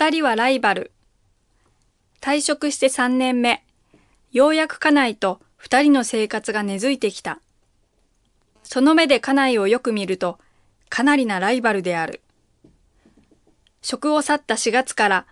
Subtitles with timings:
[0.00, 0.92] 二人はライバル。
[2.20, 3.64] 退職して三年目。
[4.30, 7.40] ようやく家内と二人の生活が根付いてきた。
[8.62, 10.38] その目で家内をよく見ると、
[10.88, 12.20] かなりなライバルである。
[13.82, 15.26] 職を去った4月から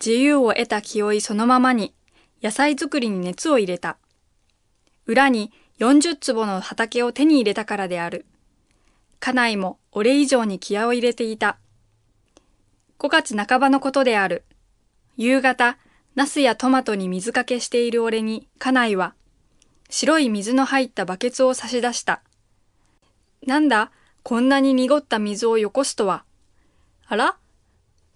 [0.00, 1.92] 自由を得た気負いそのままに
[2.42, 3.98] 野菜作りに熱を入れた。
[5.04, 8.24] 裏に40坪の畑を手に入れたからである。
[9.20, 11.58] 家内も俺以上に気合を入れていた。
[12.98, 14.44] 5月半ばのことである。
[15.16, 15.78] 夕方、
[16.14, 19.14] ナスやトマトに水かけしている俺に家内は、
[19.90, 22.22] 白い水の入ったバケツを差し出した。
[23.46, 26.24] なんだ、こんなに濁った水をよこすとは。
[27.06, 27.36] あら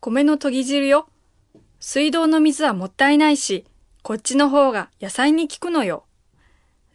[0.01, 1.09] 米の研ぎ汁よ。
[1.78, 3.67] 水道の水はもったいないし、
[4.03, 6.05] こっちの方が野菜に効くのよ。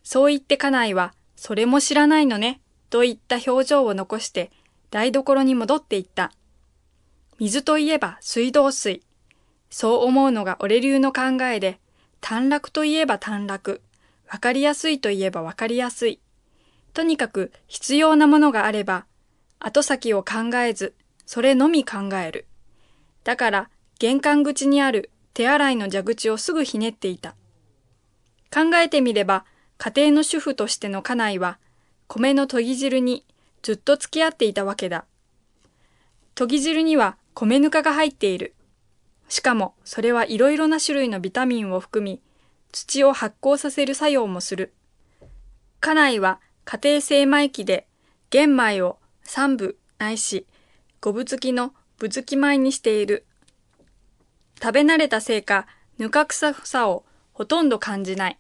[0.03, 4.51] そう言って家内は、それも知らないのね、といった表情を残して
[4.89, 6.31] 台所に戻っていった。
[7.37, 9.01] 水といえば水道水。
[9.69, 11.79] そう思うのが俺流の考えで、
[12.21, 13.81] 短絡といえば短絡。
[14.31, 16.19] わかりやすいといえばわかりやすい。
[16.93, 19.05] とにかく必要なものがあれば、
[19.59, 20.93] 後先を考えず、
[21.25, 22.45] それのみ考える。
[23.25, 23.69] だから、
[23.99, 27.35] 玄関口にある手洗いの蛇口をすぐひねっていた。
[28.53, 29.43] 考えてみれば、
[29.77, 31.59] 家庭の主婦としての家内は、
[32.07, 33.25] 米の研ぎ汁に
[33.61, 35.03] ずっと付き合っていたわけだ。
[36.35, 38.55] 研ぎ汁には米ぬかが入っている。
[39.29, 42.21] しかも、それはいろいろな種類のビタミンを含み、
[42.71, 44.73] 土を発酵させる作用もする。
[45.79, 47.87] 家内は家庭精米機で
[48.31, 50.47] 玄米を三部ないし
[50.99, 53.25] 五分付きのぶづき米にしている。
[54.59, 55.67] 食べ慣れたせいか、
[55.99, 58.39] ぬか臭さをほとんど感じない。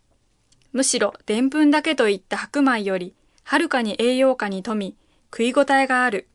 [0.71, 4.97] むしろ、でんぷんだけといった白米より、はるかに栄養価に富み、
[5.31, 6.27] 食い応えがある。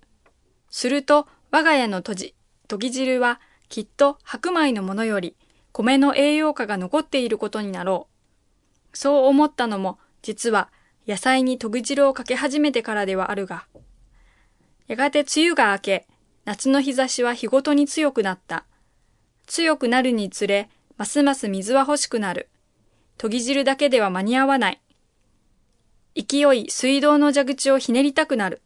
[0.70, 2.34] すると、我が家のとじ、
[2.70, 5.34] とぎ汁は、きっと白米のものより、
[5.72, 8.06] 米の栄養価が残っていることになろ
[8.94, 8.96] う。
[8.96, 10.70] そう思ったのも、実は、
[11.04, 13.66] 野菜にとぎ汁をかけ始めてからではあるが。
[14.86, 16.06] やがて梅雨が明け、
[16.44, 18.64] 夏の日差しは日ごとに強くなった。
[19.47, 22.48] 強くなるにつれ、ますます水は欲しくなる。
[23.19, 24.80] 研ぎ汁だけでは間に合わない。
[26.14, 28.62] 勢い水道の蛇口をひねりたくなる。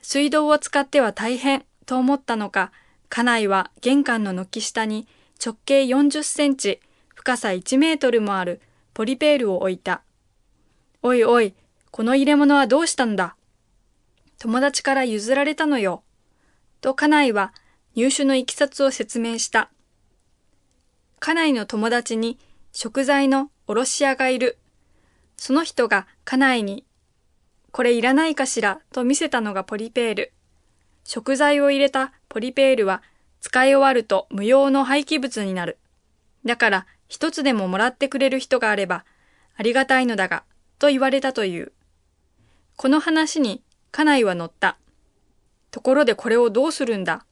[0.00, 2.72] 水道を使っては大変と思ったのか、
[3.14, 5.06] 家内は玄関の軒下に
[5.44, 6.80] 直径40センチ、
[7.14, 8.62] 深さ1メートルもある
[8.94, 10.00] ポリペールを置いた。
[11.02, 11.54] おいおい、
[11.90, 13.36] この入れ物はどうしたんだ？
[14.38, 16.02] 友達から譲られたのよ。
[16.80, 17.52] と家内は
[17.94, 19.70] 入手のいきさつを説明した。
[21.20, 22.38] 家内の友達に
[22.72, 24.56] 食材の卸屋がいる。
[25.36, 26.86] その人が家内に、
[27.72, 28.80] これいらないかしら？
[28.90, 30.32] と見せたのがポリペール。
[31.04, 33.02] 食材を入れたポリペールは
[33.40, 35.78] 使い終わると無用の廃棄物になる。
[36.44, 39.04] だから一つでももらってくれる人があれば
[39.56, 40.44] ありがたいのだが、
[40.78, 41.72] と言われたという。
[42.76, 44.78] この話に家内は乗った。
[45.70, 47.24] ところでこれをどうするんだ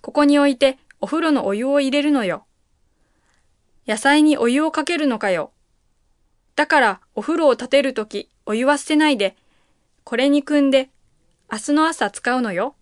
[0.00, 2.46] ここに置いてお風呂のお湯を入れるのよ。
[3.86, 5.52] 野菜にお湯をかけるのかよ。
[6.56, 9.36] だからお風呂を立てるときお湯は捨てないで、
[10.04, 10.90] これに汲んで
[11.54, 12.74] 明日の朝使うのよ。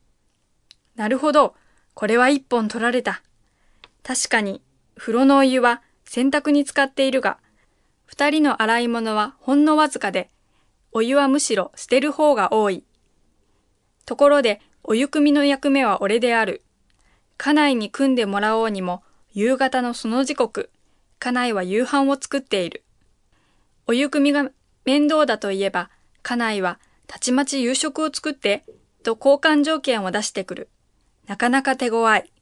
[0.96, 1.54] なるほど。
[1.92, 3.22] これは一本取られた。
[4.02, 4.62] 確かに、
[4.96, 7.36] 風呂のお湯は洗濯に使っているが、
[8.06, 10.30] 二人の洗い物はほんのわずかで、
[10.90, 12.82] お湯はむしろ捨てる方が多い。
[14.06, 16.62] ところで、お湯汲みの役目は俺である。
[17.36, 19.02] 家内に組んでもらおうにも、
[19.34, 20.70] 夕方のその時刻、
[21.18, 22.84] 家内は夕飯を作っている。
[23.86, 24.50] お湯汲みが
[24.86, 25.90] 面倒だといえば、
[26.22, 26.78] 家内は
[27.12, 28.64] たちまち夕食を作って、
[29.02, 30.70] と交換条件を出してくる。
[31.26, 32.32] なかなか手強い。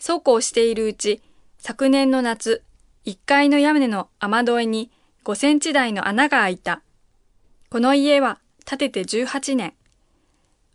[0.00, 1.22] そうこうしているうち、
[1.58, 2.64] 昨年の夏、
[3.06, 4.90] 1階の屋根の雨どいに
[5.22, 6.82] 5センチ台の穴が開いた。
[7.70, 9.74] この家は建てて18年。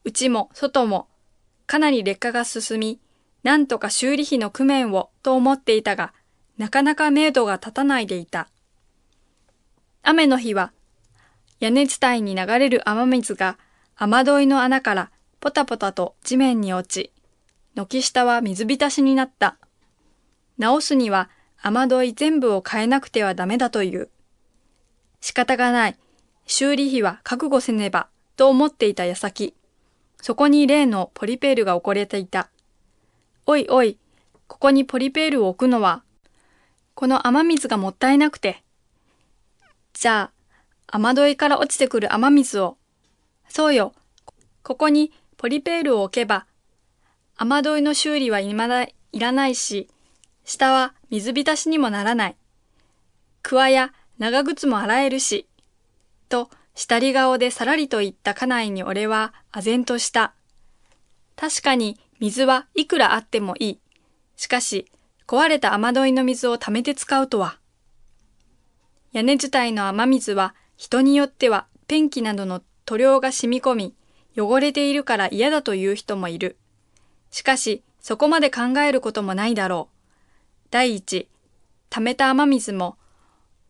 [0.05, 1.09] 内も外も
[1.67, 3.01] かなり劣化が進み、
[3.43, 6.13] なんとか修理費の工面をと思っていたが、
[6.57, 8.47] なかなか明度が立たないでいた。
[10.03, 10.71] 雨の日は、
[11.59, 13.57] 屋根伝いに流れる雨水が
[13.95, 17.11] 雨どいの穴からポタポタと地面に落ち、
[17.75, 19.57] 軒下は水浸しになった。
[20.57, 21.29] 直すには
[21.61, 24.09] 雨どい全部を変えなくてはダメだという。
[25.21, 25.97] 仕方がない。
[26.45, 29.53] 修理費は覚悟せねば、と思っていた矢先。
[30.21, 32.49] そこに例のポリペールが置かれていた。
[33.45, 33.97] おいおい、
[34.47, 36.03] ここにポリペールを置くのは、
[36.95, 38.63] この雨水がもったいなくて。
[39.93, 40.38] じゃあ、
[40.91, 42.77] 雨どいから落ちてくる雨水を。
[43.47, 43.93] そうよ、
[44.63, 46.45] ここにポリペールを置けば、
[47.37, 49.87] 雨どいの修理は未だいらないし、
[50.43, 52.35] 下は水浸しにもならない。
[53.41, 55.47] 桑や長靴も洗えるし、
[56.27, 60.33] と、下り顔でさらりと言った家内に俺は唖然とした。
[61.35, 63.79] 確かに水はいくらあってもいい。
[64.35, 64.91] しかし、
[65.27, 67.57] 壊れた雨どいの水を溜めて使うとは。
[69.11, 73.95] 屋根伝いの雨水は人によってはペンキなどの塗料が染み込み、
[74.37, 76.55] 汚れているから嫌だという人もいる。
[77.31, 80.67] しかし、そこまで考えることもないだろう。
[80.71, 81.27] 第一、
[81.89, 82.95] 溜めた雨水も、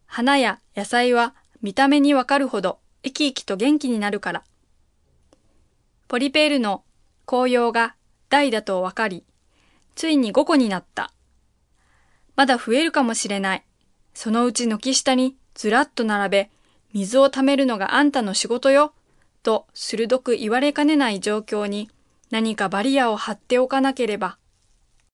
[0.06, 1.34] 花や野菜は
[1.64, 4.44] 見た目にわかるほど生き生きと元気になるから。
[6.08, 6.84] ポリペールの
[7.26, 7.96] 紅葉が
[8.30, 9.24] 大だとわかり、
[9.96, 11.12] ついに5個になった。
[12.36, 13.66] まだ増えるかもしれない。
[14.14, 16.52] そのうち軒下にずらっと並べ、
[16.94, 18.94] 水を溜めるのがあんたの仕事よ、
[19.44, 21.90] と鋭く言われかねない状況に
[22.32, 24.38] 何かバリアを張っておかなければ。